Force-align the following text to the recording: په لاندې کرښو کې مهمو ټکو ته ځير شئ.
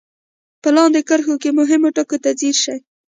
په 0.61 0.69
لاندې 0.75 0.99
کرښو 1.07 1.35
کې 1.41 1.49
مهمو 1.59 1.93
ټکو 1.95 2.17
ته 2.23 2.29
ځير 2.39 2.55
شئ. 2.63 2.77